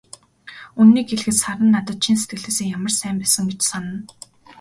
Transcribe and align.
Үнэнийг 0.79 1.07
хэлэхэд, 1.09 1.37
Саран 1.43 1.69
надад 1.71 1.97
чин 2.03 2.15
сэтгэлээсээ 2.19 2.67
ямар 2.77 2.93
сайн 2.99 3.15
байсан 3.19 3.45
гэж 3.49 3.59
санана. 3.71 4.01